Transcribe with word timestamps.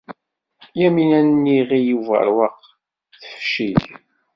Yamina 0.79 1.19
n 1.21 1.43
Yiɣil 1.55 1.89
Ubeṛwaq 1.97 2.59
tefcel. 3.21 3.83